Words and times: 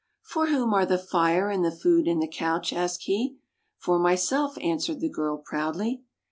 "For 0.31 0.47
whom 0.47 0.73
are 0.73 0.83
the 0.87 0.97
fire, 0.97 1.51
and 1.51 1.63
the 1.63 1.69
food, 1.69 2.07
and 2.07 2.19
the 2.19 2.27
couch?" 2.27 2.73
asked 2.73 3.03
he." 3.03 3.37
For 3.85 3.99
myself," 3.99 4.57
answered 4.59 4.99
the 4.99 5.09
girl 5.11 5.37
proudly. 5.37 6.01